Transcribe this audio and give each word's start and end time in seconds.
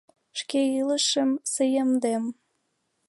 —Шке 0.39 0.61
илышем 0.79 1.31
саемдем: 1.53 2.23